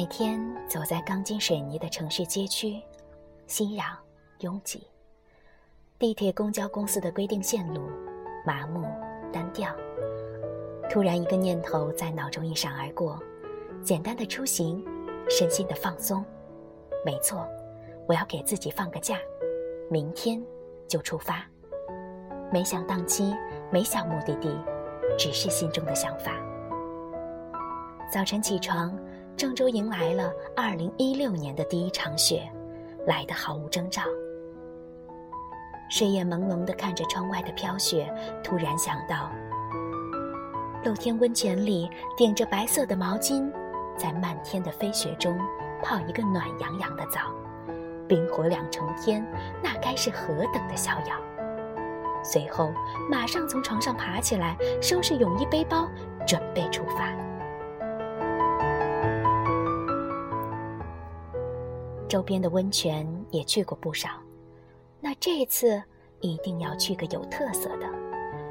[0.00, 2.80] 每天走在钢筋水泥的城市街区，
[3.46, 3.82] 熙攘
[4.38, 4.86] 拥挤。
[5.98, 7.82] 地铁、公交公司的规定线路，
[8.46, 8.88] 麻木
[9.30, 9.70] 单调。
[10.88, 13.22] 突然，一个念头在脑中一闪而过：
[13.84, 14.82] 简单的出行，
[15.28, 16.24] 身心的放松。
[17.04, 17.46] 没错，
[18.08, 19.18] 我要给自己放个假，
[19.90, 20.42] 明天
[20.88, 21.46] 就出发。
[22.50, 23.36] 没想档期，
[23.70, 24.48] 没想目的地，
[25.18, 26.32] 只是心中的想法。
[28.10, 28.98] 早晨起床。
[29.40, 32.46] 郑州迎来了二零一六年的第一场雪，
[33.06, 34.02] 来得毫无征兆。
[35.88, 38.06] 睡眼朦胧地看着窗外的飘雪，
[38.44, 39.32] 突然想到，
[40.84, 43.50] 露天温泉里顶着白色的毛巾，
[43.96, 45.38] 在漫天的飞雪中
[45.82, 47.20] 泡一个暖洋洋的澡，
[48.06, 49.26] 冰火两重天，
[49.64, 51.16] 那该是何等的逍遥！
[52.22, 52.74] 随后，
[53.10, 55.88] 马上从床上爬起来，收拾泳衣背包，
[56.26, 57.10] 准备出发。
[62.10, 64.08] 周边的温泉也去过不少，
[65.00, 65.80] 那这次
[66.18, 67.86] 一定要去个有特色的，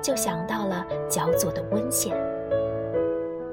[0.00, 2.16] 就想到了焦作的温县。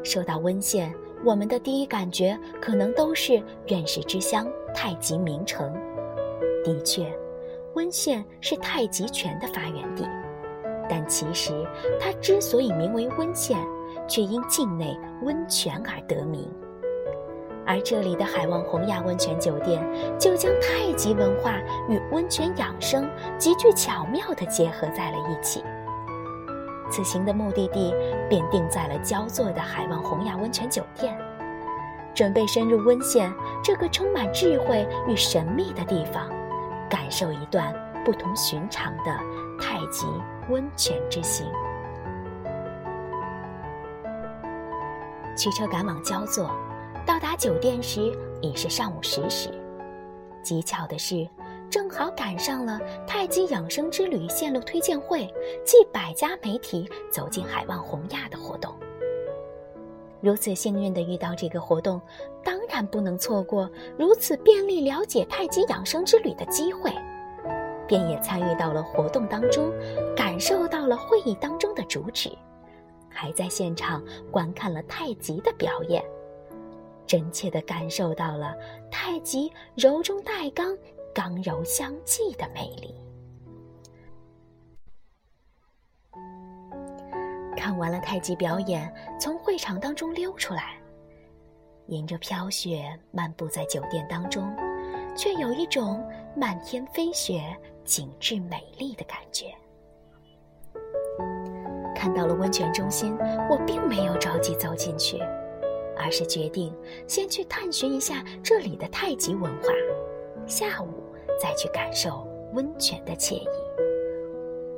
[0.03, 0.93] 说到温县，
[1.25, 5.73] 我们的第一感觉可能都是院士之乡太极名城。
[6.63, 7.11] 的确，
[7.73, 10.07] 温县是太极拳的发源地，
[10.87, 11.51] 但其实
[11.99, 13.57] 它之所以名为温县，
[14.07, 16.47] 却因境内温泉而得名。
[17.67, 19.85] 而这里的海望洪亚温泉酒店，
[20.17, 21.51] 就将太极文化
[21.89, 25.61] 与温泉养生极具巧妙地结合在了一起。
[26.89, 27.93] 此行的目的地
[28.29, 31.17] 便定在了焦作的海望洪亚温泉酒店，
[32.15, 33.29] 准备深入温县
[33.61, 36.29] 这个充满智慧与神秘的地方，
[36.89, 39.11] 感受一段不同寻常的
[39.59, 40.07] 太极
[40.49, 41.45] 温泉之行。
[45.35, 46.49] 驱车赶往焦作。
[47.07, 49.49] 到达酒店时已是上午十时，
[50.43, 51.25] 极巧的是，
[51.69, 55.25] 正好赶上了太极养生之旅线路推荐会
[55.65, 58.75] 暨百家媒体走进海望洪亚的活动。
[60.19, 62.01] 如此幸运的遇到这个活动，
[62.43, 66.91] 当然不能错过如此便利了解太极养生之旅的机会，
[67.87, 69.71] 便也参与到了活动当中，
[70.13, 72.29] 感受到了会议当中的主旨，
[73.07, 76.03] 还在现场观看了太极的表演。
[77.07, 78.55] 真切地感受到了
[78.91, 80.77] 太极柔中带刚、
[81.13, 82.93] 刚柔相济的魅力。
[87.55, 90.77] 看完了太极表演，从会场当中溜出来，
[91.87, 94.55] 迎着飘雪漫步在酒店当中，
[95.15, 99.47] 却有一种漫天飞雪、景致美丽的感觉。
[101.95, 103.17] 看到了温泉中心，
[103.49, 105.19] 我并没有着急走进去。
[105.99, 106.73] 而是决定
[107.07, 109.73] 先去探寻一下这里的太极文化，
[110.45, 110.87] 下午
[111.39, 113.47] 再去感受温泉的惬意。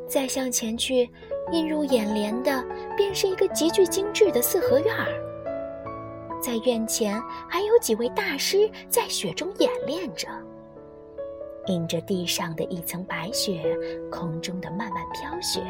[0.07, 1.07] 再向前去，
[1.51, 2.65] 映入眼帘的
[2.97, 5.07] 便是一个极具精致的四合院儿。
[6.41, 10.27] 在院前还有几位大师在雪中演练着，
[11.67, 13.61] 映着地上的一层白雪，
[14.09, 15.61] 空中的漫漫飘雪。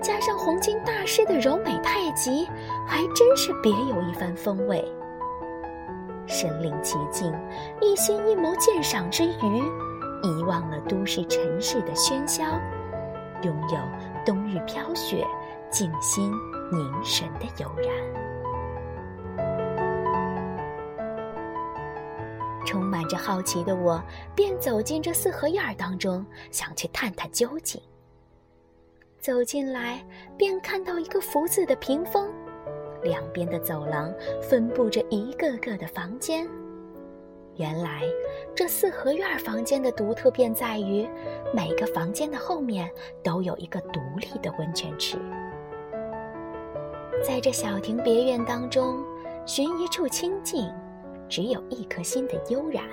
[0.00, 2.46] 加上红金大师的柔美太极，
[2.86, 4.84] 还真是别有一番风味。
[6.26, 7.32] 身临其境，
[7.80, 9.58] 一心一谋鉴赏之余，
[10.22, 12.44] 遗忘了都市尘世的喧嚣，
[13.42, 13.78] 拥有
[14.24, 15.26] 冬日飘雪、
[15.70, 16.30] 静心
[16.70, 17.88] 凝神的悠然。
[22.66, 24.02] 充满着好奇的我，
[24.34, 27.80] 便走进这四合院儿当中，想去探探究竟。
[29.20, 30.00] 走进来，
[30.36, 32.32] 便看到一个福字的屏风，
[33.02, 36.48] 两边的走廊分布着一个个的房间。
[37.56, 38.04] 原来，
[38.54, 41.08] 这四合院房间的独特便在于，
[41.52, 42.88] 每个房间的后面
[43.20, 45.18] 都有一个独立的温泉池。
[47.20, 49.04] 在这小庭别院当中，
[49.44, 50.72] 寻一处清静，
[51.28, 52.84] 只有一颗心的悠然，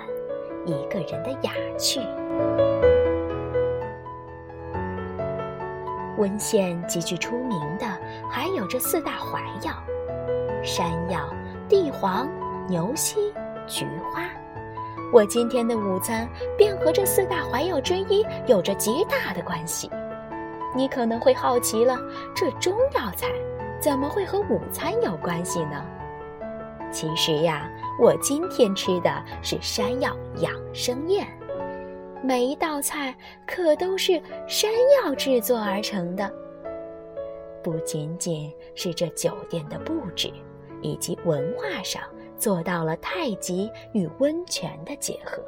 [0.64, 2.00] 一个人的雅趣。
[6.18, 7.86] 温县极具出名的，
[8.30, 9.72] 还有这四大怀药：
[10.62, 11.20] 山药、
[11.68, 12.28] 地黄、
[12.68, 13.32] 牛膝、
[13.66, 14.22] 菊花。
[15.12, 16.28] 我今天的午餐
[16.58, 19.90] 便和这四大怀药之一有着极大的关系。
[20.74, 21.96] 你可能会好奇了，
[22.34, 23.28] 这中药材
[23.80, 25.84] 怎么会和午餐有关系呢？
[26.90, 27.68] 其实呀，
[28.00, 31.26] 我今天吃的是山药养生宴。
[32.22, 33.16] 每一道菜
[33.46, 34.70] 可都是山
[35.04, 36.32] 药制作而成的。
[37.62, 40.32] 不仅仅是这酒店的布置，
[40.82, 42.02] 以及文化上
[42.38, 45.42] 做到了太极与温泉的结合，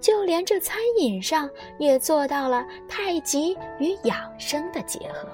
[0.00, 1.48] 就连这餐饮上
[1.78, 5.28] 也做到了太极与养生的结合。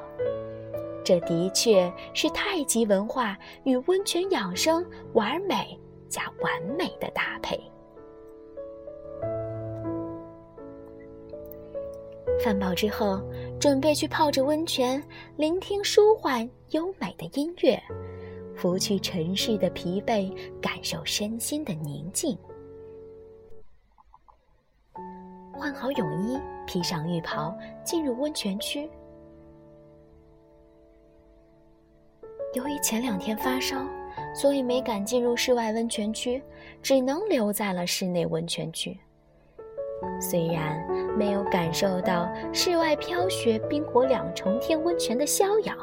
[1.05, 7.61] 这的确是太极文化与温泉养生完美加完美的搭配。
[12.43, 13.21] 饭饱之后，
[13.59, 15.03] 准备去泡着温泉，
[15.37, 17.81] 聆听舒缓优美的音乐，
[18.55, 22.37] 拂去尘世的疲惫，感受身心的宁静。
[25.53, 28.89] 换好泳衣，披上浴袍，进入温泉区。
[32.55, 33.85] 由于前两天发烧，
[34.35, 36.43] 所以没敢进入室外温泉区，
[36.83, 38.97] 只能留在了室内温泉区。
[40.21, 40.85] 虽然
[41.17, 45.75] 没有感受到室外飘雪冰火两重天温泉的逍遥，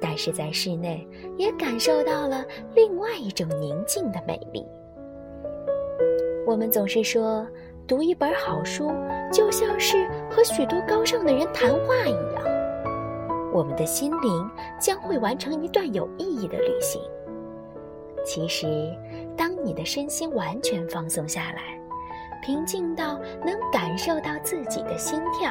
[0.00, 2.44] 但是在室内也感受到了
[2.74, 4.64] 另外一种宁静的美丽。
[6.46, 7.46] 我们总是说，
[7.86, 8.92] 读一本好书
[9.32, 12.44] 就像是和许多高尚的人谈话一样。
[13.52, 14.50] 我们的心灵
[14.80, 17.00] 将会完成一段有意义的旅行。
[18.24, 18.66] 其实，
[19.36, 21.78] 当你的身心完全放松下来，
[22.44, 25.50] 平静到能感受到自己的心跳，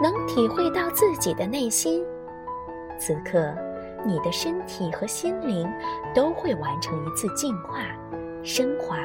[0.00, 2.04] 能体会到自己的内心，
[2.96, 3.52] 此刻，
[4.06, 5.68] 你的身体和心灵
[6.14, 7.80] 都会完成一次净化、
[8.44, 8.96] 升华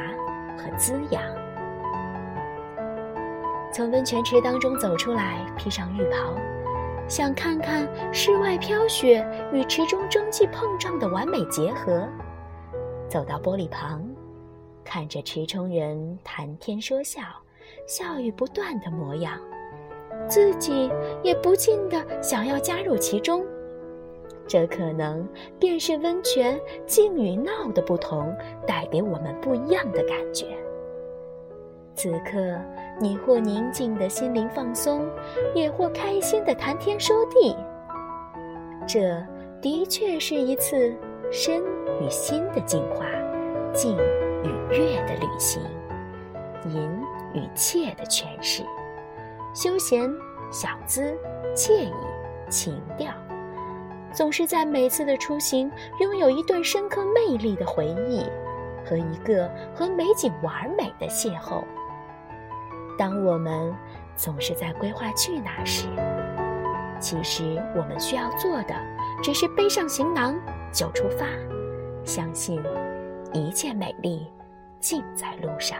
[0.55, 1.19] 和滋养。
[3.73, 6.35] 从温泉池当中走出来，披上浴袍。
[7.07, 12.07] 想看看室外飘雪与池中蒸汽碰撞的完美结合，
[13.09, 14.07] 走到玻璃旁，
[14.85, 17.21] 看着池中人谈天说笑、
[17.85, 19.37] 笑语不断的模样，
[20.29, 20.89] 自己
[21.23, 23.43] 也不禁的想要加入其中。
[24.47, 25.27] 这可能
[25.59, 28.33] 便是温泉静与闹的不同
[28.65, 30.45] 带给我们不一样的感觉。
[31.95, 32.57] 此刻。
[32.97, 35.05] 你或宁静的心灵放松，
[35.53, 37.53] 也或开心的谈天说地。
[38.87, 39.21] 这
[39.61, 40.95] 的确是一次
[41.29, 41.61] 身
[41.99, 43.05] 与心的净化，
[43.73, 43.97] 静
[44.45, 45.61] 与悦的旅行，
[46.65, 47.01] 淫
[47.33, 48.63] 与切的诠释，
[49.53, 50.09] 休闲、
[50.51, 51.17] 小资、
[51.55, 51.93] 惬意、
[52.49, 53.11] 情调，
[54.13, 58.23] 总是在每次的出行拥有一段深刻魅力的回忆，
[58.85, 61.63] 和一个和美景完美的邂逅。
[62.97, 63.75] 当我们
[64.15, 65.87] 总是在规划去哪时，
[66.99, 68.75] 其实我们需要做的
[69.21, 70.35] 只是背上行囊
[70.71, 71.25] 就出发，
[72.05, 72.61] 相信
[73.35, 74.25] 一切美丽
[74.79, 75.77] 尽在路上。